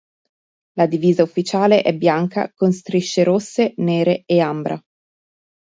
La 0.79 0.87
divisa 0.87 1.21
ufficiale 1.21 1.83
è 1.83 1.95
bianca 1.95 2.51
con 2.55 2.71
strisce 2.73 3.23
rosse, 3.23 3.75
nere 3.77 4.23
e 4.25 4.39
ambra. 4.39 4.81